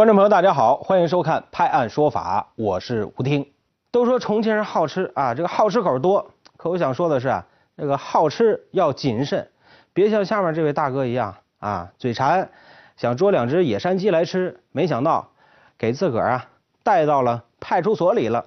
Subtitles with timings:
[0.00, 3.46] 观众朋友，大家好，欢迎收看《拍案说法》，我是吴听。
[3.90, 6.30] 都说重庆人好吃啊，这个好吃口多。
[6.56, 7.44] 可我想说的是啊，
[7.76, 9.50] 这个好吃要谨慎，
[9.92, 12.48] 别像下面这位大哥一样啊，嘴馋，
[12.96, 15.28] 想捉两只野山鸡来吃，没想到
[15.76, 16.46] 给自个儿啊
[16.82, 18.46] 带到了派出所里了。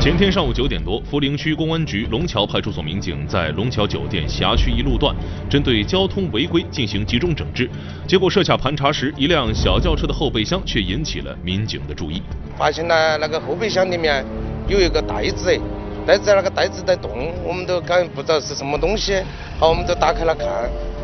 [0.00, 5.14] 前天上午九点多，涪陵区公安局龙桥派出所民警在龙桥酒店辖区一路段
[5.50, 7.68] 针对交通违规进行集中整治，
[8.06, 12.22] 结果设卡盘查时，一辆小轿车的后备箱却引起了民警的注意。
[12.56, 14.24] 发现呢，那个后备箱里面
[14.68, 15.60] 有一个袋子，
[16.06, 17.10] 袋子那个袋子在动，
[17.44, 19.20] 我们都感不知道是什么东西。
[19.58, 20.46] 好，我们就打开了看，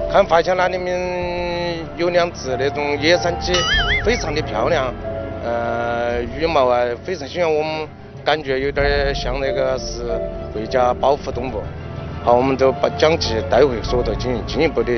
[0.08, 3.52] 看发现那里面有两只那种野山鸡，
[4.04, 4.94] 非常的漂亮，
[5.44, 7.88] 呃，羽毛啊非常喜欢我们。
[8.24, 10.18] 感觉有点像那个是
[10.50, 11.62] 国家保护动物，
[12.24, 14.92] 好，我们就把将其带回所进行进一步的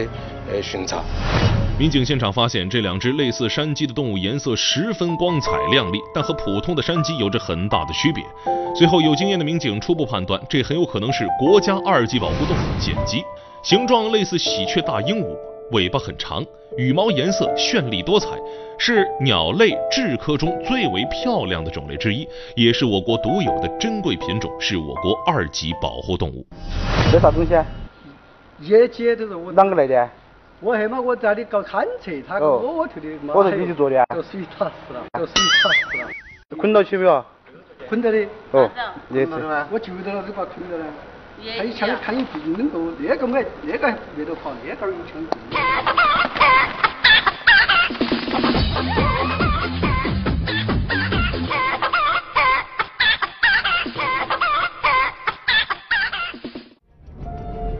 [0.48, 1.02] 呃巡查。
[1.76, 8.24] 民警现场发现这两只类似山鸡的动物颜色十分光彩亮丽，但和普通的山鸡有着很大的区别。
[8.76, 13.24] 随后有经验的民警初步判断，这很有可能是国家二级保护动物剪鸡，
[13.62, 15.55] 形状类似喜鹊大鹦鹉。
[15.72, 16.44] 尾巴很长，
[16.76, 18.28] 羽毛颜色绚丽多彩，
[18.78, 26.46] 是鸟类雉科中最为漂亮的种类之一，也是我国独有的珍贵品种，是我国二级保护动物。
[27.10, 27.66] 这啥东西啊？
[28.60, 30.08] 野鸡都是我啷个来的？
[30.60, 33.34] 我黑嘛，我在里搞勘测，他给我头的嘛。
[33.34, 34.06] 我是你去做的啊？
[34.14, 36.08] 做水塔死了，做水塔死了。
[36.56, 37.24] 捆到起没有？
[37.88, 38.26] 捆到的。
[38.52, 38.70] 哦。
[39.10, 39.32] 也是。
[39.70, 40.84] 我就在那里把捆到了。
[41.56, 44.94] 他一枪看一定能够，那个没那个没得跑，那个有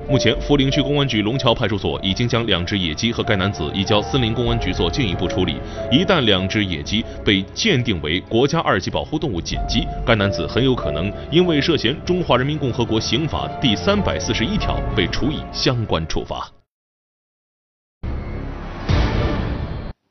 [0.08, 5.60] 目前，涪陵区公安局龙桥派出所已经将两只野鸡和该男子移交森林公安局做进一步处理。
[5.90, 16.48] 一旦两只野鸡被鉴定为国家二级保护动物锦鸡，该男子很有可能因为涉嫌《中华人民共和国刑法》第三百四十一条被处以相关处罚。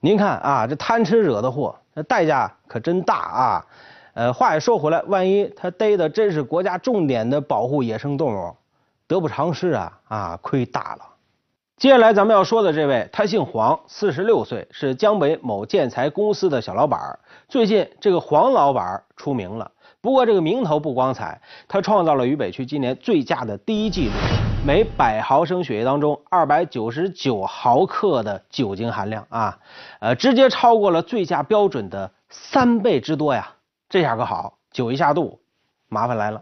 [0.02, 3.66] 您看啊，这贪吃惹的祸，那代价可真大啊！
[4.14, 8.56] 呃，话也说回来，万一他逮的真是国家重点的保护野生动物。
[9.08, 11.02] 得不偿失啊啊，亏大了！
[11.78, 17.20] 接下来咱们要说的这位，他姓黄，四十六岁，是江北某建材公司的小老板。
[17.50, 24.14] 最近这个黄老板出名了，不过这个名头不光彩，他创造了渝北区今年最佳的第一纪录：
[24.66, 29.60] 每百毫升血液当中二百九十九毫克的酒精含量啊，
[30.00, 33.50] 呃，直接超过了醉驾标准的三倍之多呀！
[33.90, 35.40] 这下可好，酒一下肚，
[35.90, 36.42] 麻烦来了。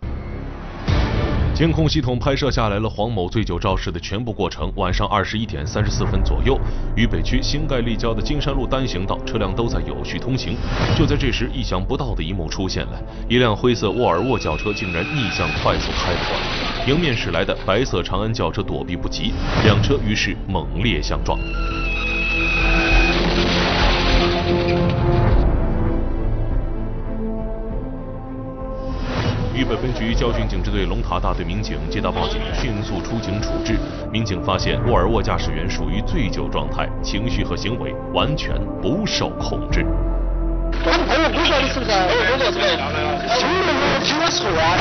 [1.54, 4.74] 监控系统拍摄下来了黄某醉酒肇事的全部过程。
[4.76, 6.60] 晚上二十一点三十四分左右，
[6.96, 10.58] 渝北区新盖立交的金山路单行道，车辆都在有序通行。
[10.98, 13.00] 就在这时，意想不到的一幕出现了：
[13.30, 19.32] 一辆灰色沃尔沃轿车竟然逆向快速开过来，迎面驶来的白色长安轿车躲避不及，
[19.64, 21.38] 两车于是猛烈相撞。
[29.66, 33.78] 北分局交警警支队龙塔大队民警接到报警，迅速出警处置。
[34.12, 39.86] 民警发现沃尔沃驾驶员属于醉酒状态，情绪和行为完全不受控制。
[40.86, 41.92] 我们朋友都说你是不是？
[41.94, 44.76] 兄弟们，听我错啊！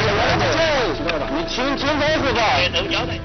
[1.30, 2.41] 你听听我说的。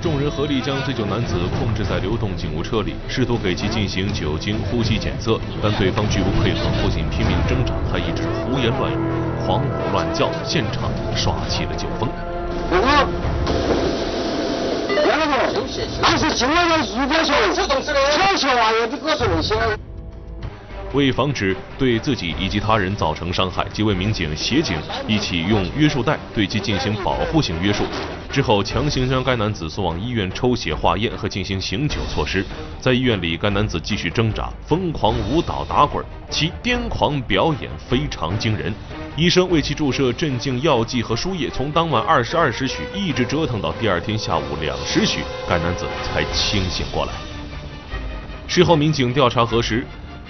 [0.01, 8.97] 众人合力将醉酒男子控制在流动警务车里，试图给其进行酒精呼吸检测，但对方拒不配合，不仅拼命挣扎，还一直胡言乱语、
[9.45, 12.07] 狂吼乱叫，现场耍起了酒疯。
[12.69, 12.87] 我哥，
[15.01, 15.33] 大哥，
[16.01, 19.57] 那是酒量，如果说，这东西的，这小玩意儿不给我说能行？
[20.93, 24.77] 为防止对自己以及他人造成伤害，几位民警协警
[25.07, 27.83] 一起用约束带对其进行保护性约束，
[28.31, 32.45] 之后强行将该男子送往医院抽血化验和进行醒酒措施。
[32.79, 38.73] 在医院里，该男子继续挣扎，疯狂舞蹈打滚，其癫狂表演非常惊人。
[39.17, 45.19] 医生为其注射镇静药剂和输液，从当晚二十二时许一直折腾到第二天下午两时许，
[45.49, 47.11] 该男子才清醒过来。
[48.47, 49.85] 事后，民警调查核实。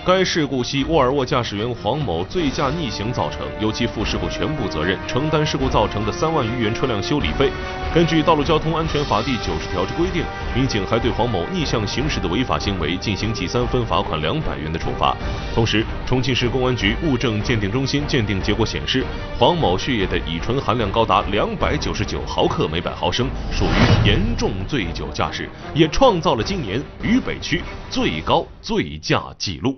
[0.07, 7.51] 该事故系沃尔沃驾驶员黄某醉驾逆行造成，由其负事故全部责任，承担事故造成的三万余元车辆修理费。
[7.93, 10.23] 根据《道路交通安全法》第九十条之规定，
[10.55, 15.13] 民警还对黄某逆向行驶的违法行为进行记三分、罚款两百元的处罚。
[15.53, 19.05] 同时，重庆市公安局物证鉴定中心鉴定结果显示，
[19.37, 29.77] 黄某血液的乙醇含量高达两百九十九毫克每百毫升，属于严重醉酒驾驶，也创造了今年渝北区最高醉驾记录。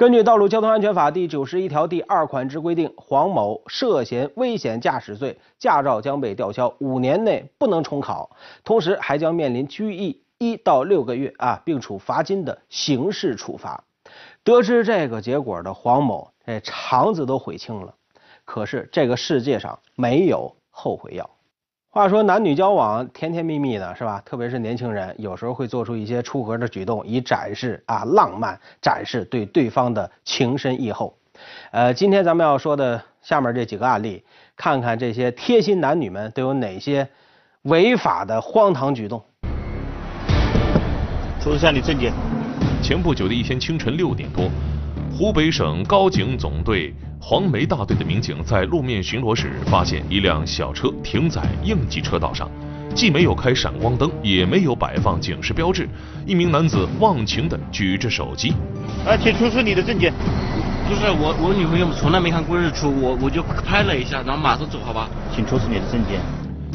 [0.00, 8.30] 根据《道路交通安全法》第九十一条第二款之规定，黄某涉嫌危险驾驶罪，驾照将被吊销，五年内不能重考，
[8.64, 13.84] 同时还将面临拘役一到六个月啊，并处罚金的刑事处罚。
[14.42, 17.94] 得知这个结果的黄某，这肠子都悔青了。
[18.46, 21.28] 可是这个世界上没有后悔药。
[21.92, 24.22] 话说男女交往甜甜蜜蜜的，是吧？
[24.24, 31.12] 特别是年轻人，有时候会做出一些出格的举动，以展示啊浪漫，展示对对方的情深意厚。
[31.72, 34.22] 呃，今天咱们要说的下面这几个案例，
[34.56, 37.08] 看看这些贴心男女们都有哪些
[37.62, 39.20] 违法的荒唐举动。
[41.40, 42.12] 出示下你证件。
[42.80, 44.48] 前不久的一天清晨六点多，
[45.20, 46.94] 湖北省高警总队。
[47.20, 52.50] 黄梅大队的民警在路面巡逻时，发现一辆小车停在应急车道上，
[52.94, 55.86] 既没有开闪光灯，也没有摆放警示标志。
[56.24, 58.54] 一名男子忘情地举着手机。
[59.04, 60.10] 哎，请出示你的证件。
[60.88, 65.06] 不是我，我女朋友从来没看过日出，我我就拍了一下，然后马上走，好吧？
[65.36, 66.18] 请出示你的证件。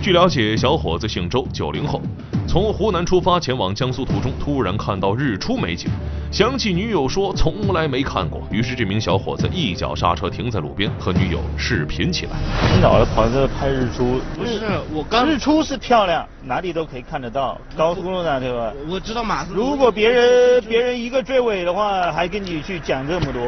[0.01, 1.99] 据了解，小伙子姓周，九零后。
[2.47, 5.89] 从湖南出发前往江苏途中，突然看到日出美景，
[6.31, 12.31] 想起女友说从来没看过，于是这名小伙子一脚刹车停在路边，和女友视频起来。
[12.75, 14.21] 你老是跑这拍日出？
[14.37, 14.61] 不是，
[14.93, 18.71] 我刚日出是漂亮，哪里都可以看得到，高速公路上对吧？
[18.87, 19.53] 我知道马上。
[19.53, 23.41] 如果别人别人一个追尾的话，还跟你去讲这么多？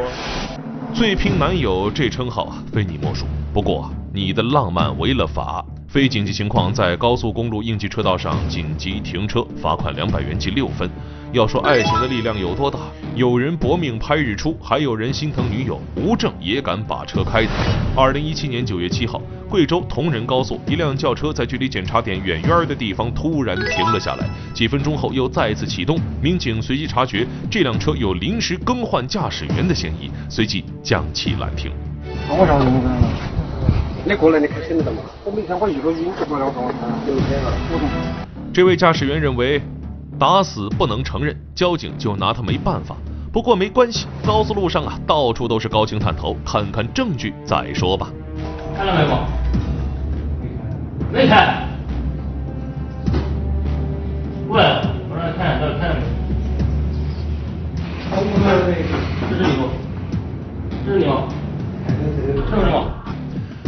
[0.94, 3.26] 最拼男友这称号啊，非你莫属。
[3.54, 5.64] 不过你的浪漫违了法。
[5.98, 10.88] 非紧急情况，在高速公路应急车道上紧急停车，罚款两百元记六分。
[11.34, 12.78] 要说爱情的力量有多大，
[13.16, 17.50] 有人搏命拍日出，还有人心疼女友，无证也敢把车开的。
[17.96, 26.00] 二零一七年九月七号，贵州铜仁高速，一辆轿车在距离检查点远远的地方突然停了下来，几分钟后又再次启动。
[26.22, 31.72] 民警随即察觉这辆车有临时更换驾驶员的嫌疑，随即将其拦停。
[34.06, 35.02] 你过来，你开车的嘛？
[35.26, 36.74] 我每天我一个月不过两万，
[37.06, 37.52] 六千了。
[38.54, 39.62] 这位驾驶员认为，
[40.18, 42.96] 打死不能承认，交警就拿他没办法。
[43.34, 48.10] 不过没关系，高速路上啊，到处都是高清探头，看看证据再说吧。
[48.76, 49.18] 看到没有？
[51.12, 51.67] 没看。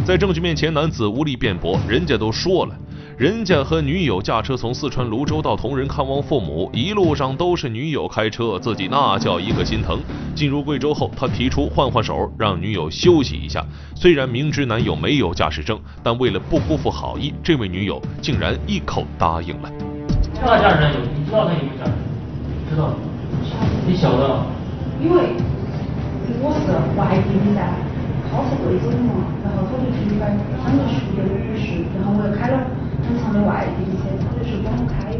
[0.09, 1.79] 在证据面前，男子无力辩驳。
[1.87, 2.75] 人家都说了，
[3.15, 9.99] 人家和女友驾车从四川泸州到铜仁看望父母，一路上都是女友开车，自己那叫一个心疼。
[10.33, 13.63] 进入贵州后，他提出换换手，让女友休息一下。
[13.93, 19.69] 虽然明知男友没有驾驶证，但为了不辜负好意，这位女友竟然一口答应了。
[20.33, 20.99] 知道驾驶证有？
[21.19, 21.93] 你知道他有没有驾驶证？
[22.71, 22.95] 知道。
[23.85, 24.43] 你晓得？
[25.03, 25.35] 因为
[26.41, 27.61] 我是外地的，
[28.31, 29.25] 他是贵州的嘛。
[30.63, 32.59] 他们是有律师，然后我又开了
[33.03, 35.15] 很长的外地车，他就是帮我开。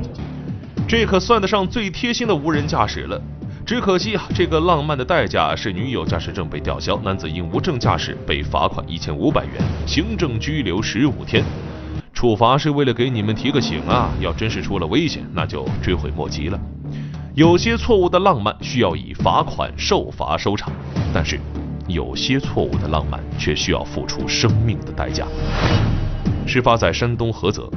[0.88, 3.20] 这可算得上最贴心的无人驾驶了。
[3.66, 9.54] 只可惜啊，这个浪漫的代价是女友驾驶证被吊销，男子因无证驾驶被罚款一千五百元，
[9.86, 11.44] 行政拘留十五天。
[12.14, 16.60] 处罚是为了给你们提个醒啊，要真是出了危险，那就追悔莫及了。
[17.36, 20.72] 有些错误的浪漫需要以罚款受罚收场，
[21.14, 21.40] 但是。
[21.90, 25.26] 有些错误的浪漫，却需要付出生命的代价。
[26.48, 27.70] 事发在山东菏泽，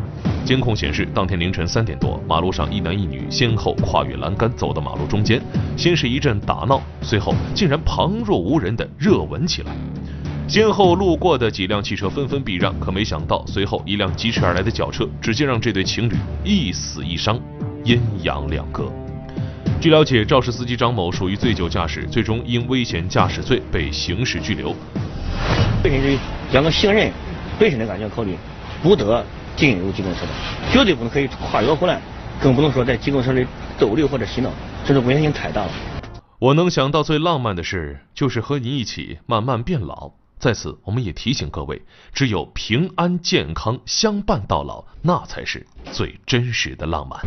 [0.44, 5.40] 监控显示，当天凌晨三点多，马路上一男一女先后跨越栏杆，走到马路中间，
[5.76, 9.72] 先是一阵打闹，随后竟然旁若无人的热吻起来。
[10.48, 16.14] 先后路过的几辆汽车纷纷避让，可没想到，随后一辆疾驰而来的轿车，直接让这对情侣
[16.44, 17.38] 一死一伤，
[17.84, 18.90] 阴阳两隔。
[19.82, 24.72] 据了解，肇事司机张某属于醉酒驾驶，最终因危险驾驶罪被刑事拘留。
[25.82, 26.16] 本身是
[26.52, 27.10] 两个行人
[27.58, 28.36] 本身的安全考虑，
[28.80, 30.28] 不得进入机动车道，
[30.72, 32.00] 绝对不能可以跨越护栏，
[32.40, 33.44] 更不能说在机动车里
[33.76, 34.50] 逗留或者嬉闹，
[34.86, 35.70] 这种危险性太大了。
[36.38, 40.12] 我能想到最浪漫的事，就是和你一起慢慢变老。
[40.38, 47.20] 在此，我们也提醒各位，只有平安健康相伴到老，那才是最真实的浪漫。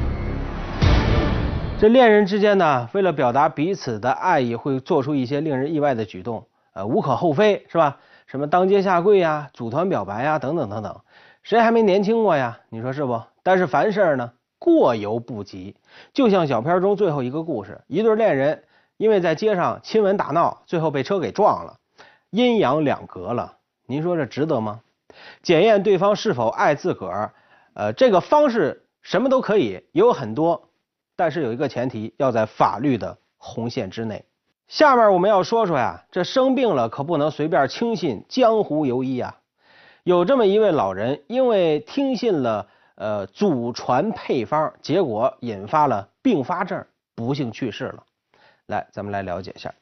[1.77, 7.97] 这恋人之间呢，为了表达彼此的爱意，会做出一些令人意外的举动，呃，无可厚非，是吧？
[8.27, 11.01] 什么当街下跪呀，组团表白呀，等等等等，
[11.43, 12.59] 谁还没年轻过呀？
[12.69, 13.21] 你说是不？
[13.43, 15.75] 但是凡事呢，过犹不及。
[16.13, 18.63] 就像小片中最后一个故事，一对恋人
[18.95, 21.75] 因为在街上亲吻打闹，最后被车给撞了，
[22.29, 23.57] 阴阳两隔了。
[23.85, 24.79] 您说这值得吗？
[25.43, 27.33] 检验对方是否爱自个儿，
[27.73, 30.69] 呃，这个方式什么都可以，也有很多。
[31.15, 34.25] 但是有一个前提，要在法律的红线之内。
[34.67, 39.37] 下面我们要说说呀，这生病了可不能随便轻信江湖游医啊。
[40.03, 48.03] 有这么一位老人，因为听信了呃祖传配方，结果引发了并发症，不幸去世了。
[48.65, 49.73] 来，咱们来了解一下。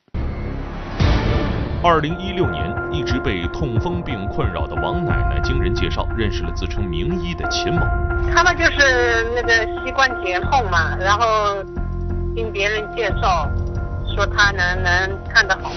[1.84, 7.82] 二零一六年，一直被痛风病困扰的王奶奶经人介绍认识了自称名医的秦某。
[8.34, 9.54] 他们就是那个
[9.86, 11.62] 膝关节痛嘛，然后
[12.34, 13.50] 听别人介绍。
[14.16, 15.72] 说他能能看得好。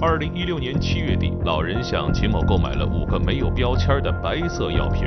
[0.00, 5.06] 二零一六年七月底，老人向秦某购买了五个没有标签的白色药瓶，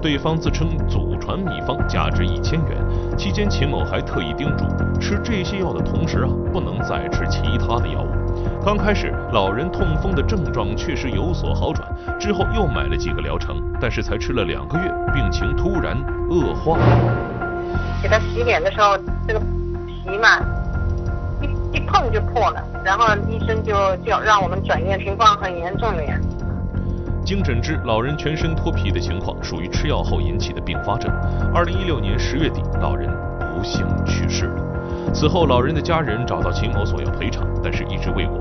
[0.00, 3.18] 对方自称祖传秘方，价值一千元。
[3.18, 4.64] 期间，秦某还特意叮嘱，
[5.00, 8.25] 吃这些药的同时啊，不能再吃其他的药物。
[8.66, 15.96] 刚开始，老人痛风的症状确实有所好转，之后又买了几个疗程，但是才吃了两个月，病情突然
[16.28, 16.76] 恶化。
[18.02, 19.38] 给他洗脸的时候，这个
[19.86, 20.40] 皮嘛。
[21.40, 23.72] 一一碰就破了，然后医生就
[24.04, 26.18] 叫让我们转院，情况很严重了呀。
[27.24, 31.08] 经诊治，老人全身脱皮的情况属于吃药后引起的并发症。
[31.54, 33.08] 二零一六年十月底，老人
[33.38, 35.14] 不幸去世了。
[35.14, 38.40] 此后，老人的家人找到秦某索要赔偿，但是一直未果。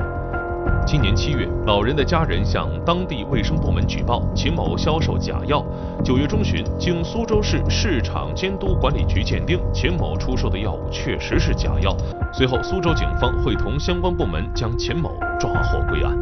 [0.86, 5.66] 今年七月，老人的家人向当地卫生部门举报秦某销售假药。
[6.04, 11.96] 九月中旬，经苏州市市场监督管理局鉴定，秦某出售的药物确实是假药。
[12.32, 16.16] 随后，苏州警方会同相关部门将秦某抓获归案。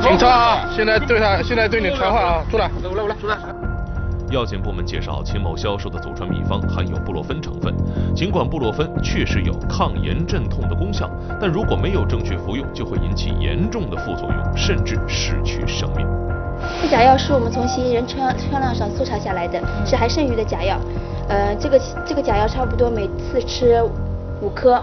[0.00, 3.59] 警察啊，现在对他，现在对你传唤啊，出来，出来，出来。
[4.30, 7.74] 药检部门介绍，秦某销售的祖传秘方含有布洛芬成分。
[8.14, 11.10] 尽管布洛芬确实有抗炎镇痛的功效，
[11.40, 16.06] 但如果没有正确服用，就会引起严重的副作用，甚至失去生命。
[16.80, 20.78] 这假药是我们从嫌疑人车车辆上搜查下来的，是还剩余的假药。
[21.28, 23.82] 呃，这个这个假药差不多每次吃
[24.40, 24.80] 五颗。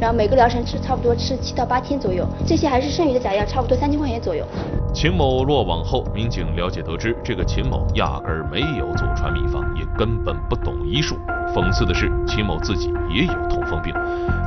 [0.00, 4.44] 然后每个疗程吃差不多吃七到八天左右，这些还是剩余的假药，差不多三千块钱左右。
[4.92, 11.16] 秦某落网后，民警了解得知，这个秦某压根儿没有祖传秘方，也根本不懂医术。
[11.54, 13.94] 讽刺的是，秦某自己也有痛风病，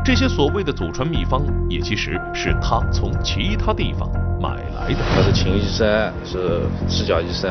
[0.03, 4.09] 这些所谓的祖传秘方，也其实是他从其他地方
[4.41, 4.99] 买来的。
[5.15, 5.87] 他是秦医生，
[6.25, 7.49] 是赤脚医生，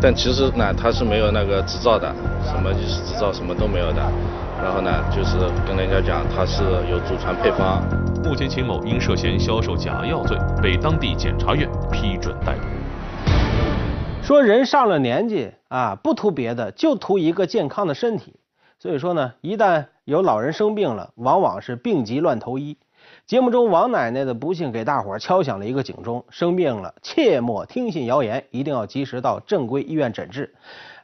[0.00, 2.14] 但其实呢，他是没有那个执照的，
[2.44, 4.02] 什么医师执照什么都没有的。
[4.62, 7.82] 然后呢，就是跟人家讲他是有祖传配方。
[8.24, 12.66] 目前秦某因涉嫌销售假药罪，被当地检察院批准逮捕。
[14.22, 18.34] 说人上了年纪啊，不图别的，就图一个健康的身体。
[18.78, 22.78] 所以说呢，一旦有老人生病了，往往是病急乱投医。
[23.26, 30.54] 节目中王奶奶的不幸，给大伙敲响了一个警钟：生病了，切莫听信谣言，一定要及时到正规医院诊治。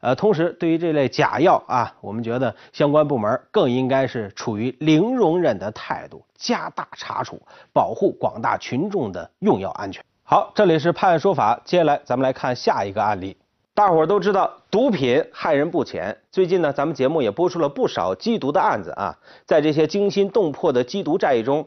[0.01, 7.39] 呃，同时，对于这类假药啊，我们觉得相关部门更应该是处于零容忍的态度，加大查处，
[7.73, 10.03] 保护广大群众的用药安全。
[10.23, 13.37] 好，这里是判案说法，接下来咱们来看下一个案例。
[13.75, 16.17] 大伙儿都知道，毒品害人不浅。
[16.31, 21.67] 最近呢，咱们节目也播出了不少缉毒的案子啊，在这些惊心动魄的缉毒战役中，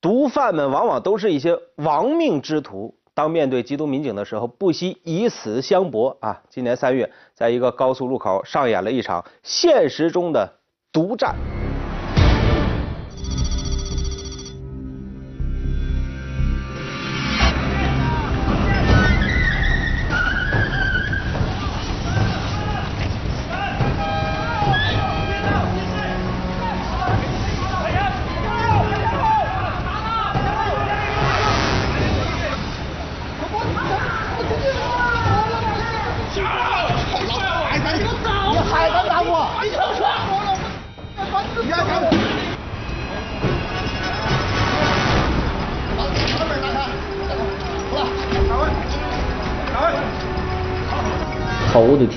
[0.00, 2.94] 毒贩们往往都是一些亡命之徒。
[3.14, 6.42] 当面对缉毒民警的时候，不惜以死相搏啊！
[6.48, 10.58] 今年三月，在一个高速路口上演了一场现实中的
[10.90, 11.36] 毒战。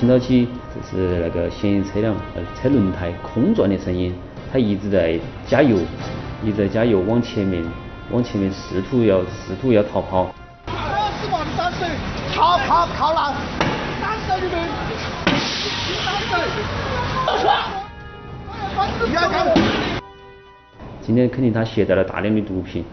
[0.06, 4.14] 听到起就是那个嫌疑车辆呃车轮胎空转的声音，
[4.52, 5.76] 他一直在加油，
[6.44, 7.60] 一直在加油往前面，
[8.12, 10.32] 往前面试图要试图要逃跑。
[12.36, 13.34] 靠靠靠了！
[14.00, 14.68] 三十里面，
[21.02, 22.84] 今天肯定他携带了大量的毒品，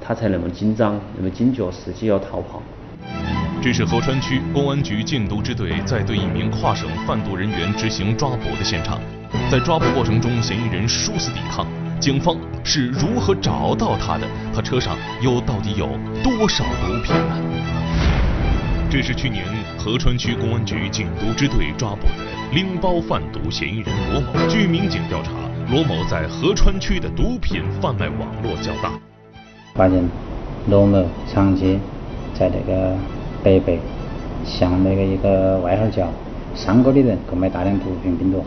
[0.00, 2.62] 他才那么紧张，那么警觉，伺机要逃跑。
[3.66, 9.00] 这是合川区公安局禁毒支队在对一名跨省贩毒人员执行抓捕的现场。
[9.50, 11.66] 在抓捕过程中，嫌疑人殊死抵抗，
[11.98, 14.26] 警方是如何找到他的？
[14.54, 15.88] 他车上又到底有
[16.22, 17.36] 多少毒品呢？
[18.88, 19.44] 这是去年
[19.76, 24.48] 合川区公安局禁毒支队抓捕的拎包贩毒嫌疑人罗某。
[24.48, 25.32] 据民警调查，
[25.72, 28.92] 罗某在合川区的毒品贩卖网络较大。
[29.74, 30.08] 发现
[30.68, 31.80] 罗某长期
[32.32, 32.96] 在那个
[33.46, 33.78] 北碚
[34.44, 36.08] 向那个一个外号叫
[36.52, 38.44] 三哥的人购买大量毒品冰毒。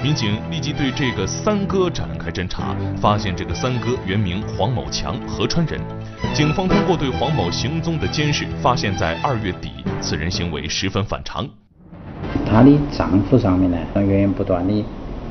[0.00, 5.80] 民警立即对这个三哥展开侦查，发现这个三哥原名黄某强，合川人。
[6.32, 11.44] 警方通过对黄某行踪的监视，发现在二月底，此人行为十分反常。
[12.48, 14.84] 她的账户上面呢，源源不断的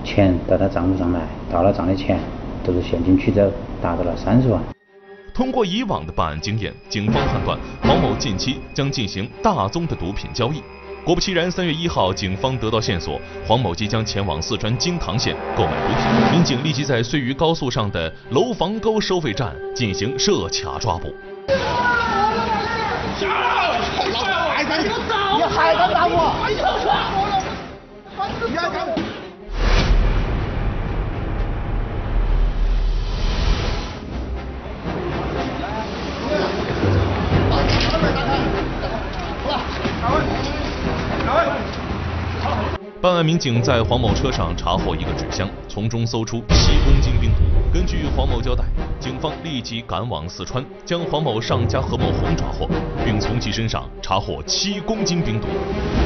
[0.04, 2.20] 钱到她账户上来，到了账的钱
[2.66, 3.50] 都是现金取走，
[3.82, 4.62] 达到了三十万。
[5.38, 10.64] 通过以往的办案经验，警方判断黄某近期将进行大宗的毒品交易。
[11.06, 16.32] 果不其然，三月一号，警方得到线索，黄某即将前往四川金堂县购买毒品。
[16.32, 21.14] 民警立即在绥渝高速上的楼房沟收费站进行设卡抓捕。
[23.20, 23.78] 下来！
[25.38, 26.34] 你还敢打我？
[43.00, 47.38] 办案民警在黄某车上查获一个纸箱，从中搜出七公斤冰毒。
[47.72, 48.64] 根据黄某交代，
[49.00, 52.68] 警方立即赶往四川，将黄某上家何某红抓获，
[53.06, 55.48] 并从其身上查获七公斤冰毒。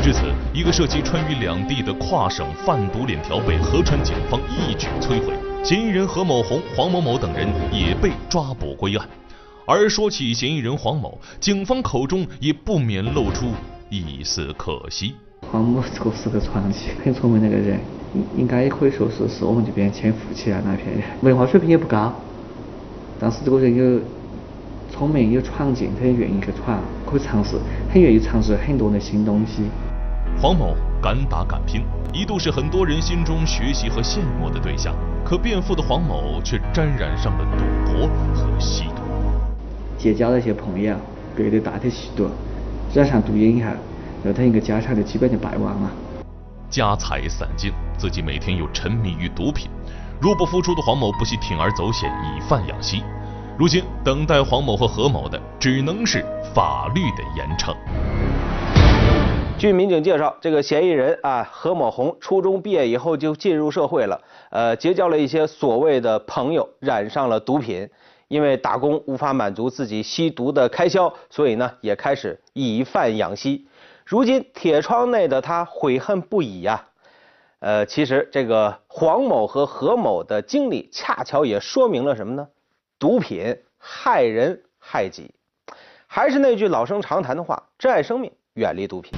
[0.03, 0.21] 至此，
[0.53, 5.33] 一个涉及川渝两地的跨省贩毒链条被合川警方一举摧毁，
[5.63, 9.07] 嫌疑人何某红、黄某某等人也被抓捕归案。
[9.71, 13.45] 而说起嫌疑人黄某，警方口中也不免露出
[13.89, 15.15] 一丝可惜。
[15.49, 17.79] 黄某这个是个传奇，很聪明那个人，
[18.13, 22.13] 应应该可以说是是我们这边前富起来那片人，文化水平也不高，
[23.17, 24.01] 但是这个人有
[24.91, 26.77] 聪明有闯劲，他也愿意去闯，
[27.09, 27.55] 可以尝试，
[27.93, 29.63] 很愿意尝试很多的新东西。
[30.41, 31.81] 黄某敢打敢拼，
[32.13, 34.93] 一度是很多人心中学习和羡慕的对象，
[35.23, 39.00] 可变富的黄某却沾染上了赌博和吸毒。
[40.01, 40.95] 结交了一些朋友，
[41.35, 42.27] 别的带他吸毒，
[42.91, 43.69] 染上毒瘾以后。
[44.23, 45.91] 那他一个家产就基本就败完了，
[46.71, 49.69] 家财散尽，自己每天又沉迷于毒品，
[50.19, 53.03] 入不敷出的黄某不惜铤而走险以贩养吸，
[53.59, 57.75] 如今等待黄某和何某的只能是法律的严惩。
[59.59, 67.87] 据民警介绍，这个嫌疑人啊何某红初中毕业以后就进入社会了，呃，结交了一些所谓的朋友，染上了毒品，
[68.31, 73.67] 因为打工无法满足自己吸毒的开销，所以呢也开始以贩养吸。
[74.05, 76.85] 如今铁窗内的他悔恨不已呀，
[77.59, 82.47] 呃，其实这个黄某和何某的经历，恰巧也说明了什么呢？
[82.97, 85.33] 毒品害人害己。
[86.07, 89.11] 还是那句老生常谈的话，珍爱生命，远离毒品。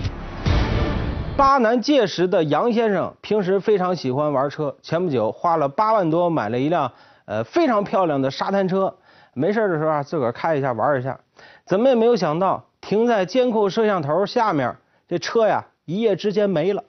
[1.38, 6.92] 巴南届时的杨先生平时非常喜欢玩车，前不久花了八万多买了一辆
[7.26, 8.96] 呃非常漂亮的沙滩车，
[9.36, 11.20] 没事的时候啊自个儿开一下玩一下，
[11.66, 14.76] 怎么也没有想到停在监控摄像头下面。
[15.08, 16.84] 这车呀，一夜之间没了。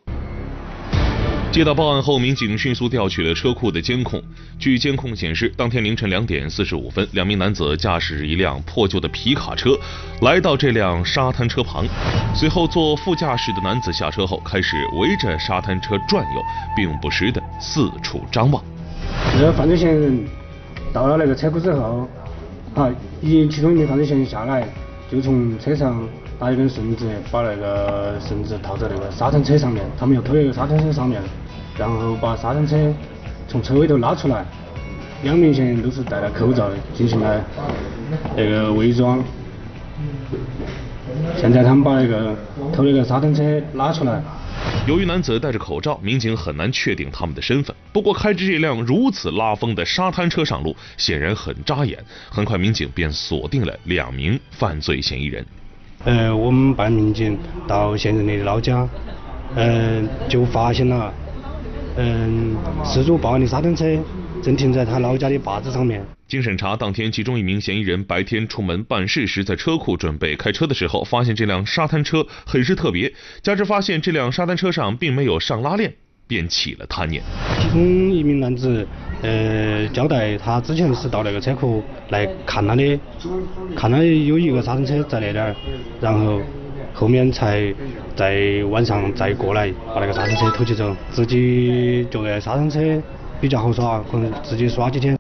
[1.51, 4.21] 接到报案后，民警迅速调取了车库的监控。
[4.59, 9.71] 据监控显示，当天凌晨两点四十五分，两名男子驾驶一辆破旧的皮卡车
[10.23, 11.87] 来到这辆沙滩车旁。
[12.35, 16.43] 随后，坐副驾驶的男子下车后，开始围着沙滩车转悠，
[16.77, 18.63] 并不时的四处张望。
[19.39, 20.27] 这个犯罪嫌疑人
[20.93, 22.09] 到了那个车库之后，
[22.75, 24.67] 啊，一其中一名犯罪嫌疑人下来，
[25.11, 26.01] 就从车上。
[26.41, 31.23] 拿一根绳子，把那个绳子套在那个沙滩车上面，他们又推那个沙滩车上面，
[31.79, 32.77] 然后把沙滩车
[33.49, 34.45] 从车尾头拉出来。
[35.23, 37.43] 两名嫌疑人都是戴了口罩进行了
[38.37, 39.23] 那个伪装。
[41.37, 42.35] 现在他们把那个
[42.75, 43.43] 偷那个沙滩车
[43.75, 44.21] 拉出来。
[44.87, 47.75] 由于男子戴着口罩，民警很难确定他们的身份。
[47.91, 51.99] 不过开着这辆如此拉风的沙滩车上路，显然很扎眼。
[52.29, 55.47] 很快，民警便锁定了两名犯罪嫌疑人。
[56.05, 58.87] 呃，我们办案民警到嫌疑人的老家，
[59.55, 61.11] 嗯，就发现了，
[61.97, 63.87] 嗯，失主报案的沙滩车
[64.45, 66.05] 正停在他老家的坝子上面。
[66.29, 73.11] 经审查，当天其中一名嫌疑人白天出门办事时，在车库准备开车的时候，发现这辆沙滩车很是特别，
[73.43, 75.95] 加之发现这辆沙滩车上并没有上拉链。
[76.27, 77.23] 便起了贪念。
[77.61, 78.89] 其中一名男子，
[79.21, 82.99] 呃，交代他之前是到那个车库来看他的，
[83.77, 85.55] 看到有一个沙滩车在那点儿，
[86.01, 86.41] 然后
[86.95, 87.73] 后面才
[88.17, 92.81] 在晚上再过来把那个沙滩车偷起走，自己觉得沙滩车
[93.45, 95.19] 比较好耍，可能自己耍几天。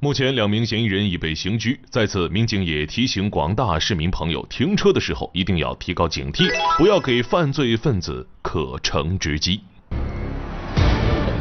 [0.00, 9.60] 目前两名嫌疑人已被刑拘，在此民警也提醒广大市民朋友，停车的时候一定要提高警惕，不要给犯罪分子可乘之机。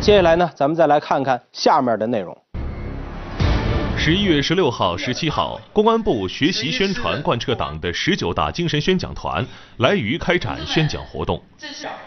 [0.02, 2.38] 接下来呢，咱们再来看看下面的内容。
[3.97, 9.45] 十一月十六号、十七号，公安部学习宣传贯彻党的十九大精神宣讲团
[9.77, 11.41] 来渝开展宣讲活动。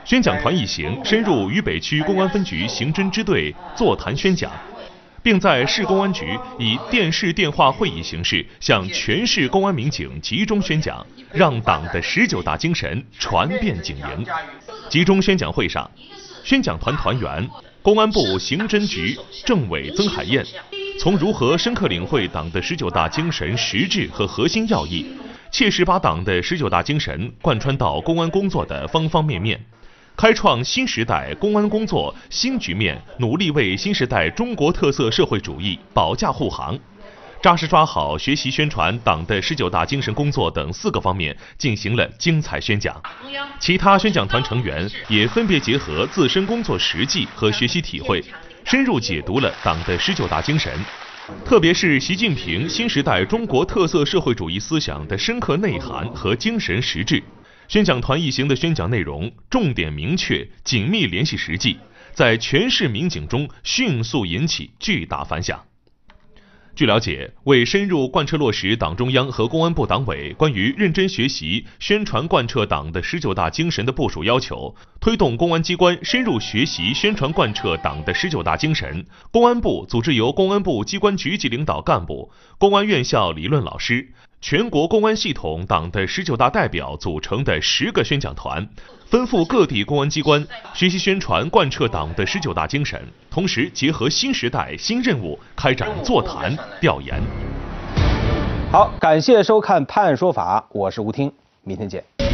[0.04, 4.50] 宣讲团一行深入渝北区公安分局刑侦支队座谈宣讲，
[5.22, 14.26] 并在市公安局以电视电话会议形式向全市公安民警集中宣讲，让党的十九大精神传遍警营。
[14.88, 15.90] 集中宣讲会上，
[16.44, 17.48] 宣讲团团员、
[17.82, 20.44] 公安部刑侦局政委曾海燕。
[20.98, 25.06] 从如何深刻领会党的十九大精神实质和核心要义，
[25.48, 29.64] 切实把党的十九大精神贯穿到公安工作的方方面面，
[30.16, 36.76] 开创新时代公安工作新局面，努力为新时代中国特色社会主义保驾护航，
[37.40, 43.00] 扎实抓好学习宣传党的十九大精神工作等四个方面进行了精彩宣讲。
[43.60, 48.24] 其他宣讲团成员也分别结合自身工作实际和学习体会。
[48.70, 50.70] 深入解读了党的十九大精神，
[51.42, 57.22] 特别是习近平新时代中国特色社会主义思想的深刻内涵和精神实质。
[57.66, 61.78] 宣讲团一行的宣讲内容重点明确、紧密联系实际，
[62.12, 65.67] 在全市民警中迅速引起巨大反响。
[66.78, 84.12] 据了解，为深入贯彻落实党中央和公安部党委关于认真学习、宣传贯彻党的十九大精神的部署要求，推动公安机关深入学习、宣传贯彻党的十九大精神，公安部组织由公安部机关局级领导干部、公安院校理论老师。
[84.40, 88.66] 全国公安系统党的十九大代表组成的十个宣讲团，
[89.10, 97.20] 奔赴各地公安机关，学习宣传贯彻党的十九大精神，同时结合新时代新任务，开展座谈调研。
[98.70, 101.32] 好，感谢收看《判案说法》，我是吴听，
[101.64, 102.27] 明天见。